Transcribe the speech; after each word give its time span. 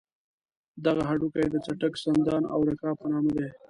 دغه 0.85 1.01
هډوکي 1.09 1.45
د 1.49 1.55
څټک، 1.65 1.93
سندان 2.03 2.43
او 2.53 2.59
رکاب 2.69 2.95
په 3.01 3.07
نامه 3.11 3.31
دي. 3.37 3.47